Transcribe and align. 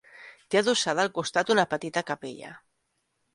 Té 0.53 0.59
adossada 0.61 1.03
al 1.07 1.11
costat 1.17 1.51
una 1.57 1.67
petita 1.75 2.03
capella. 2.09 2.55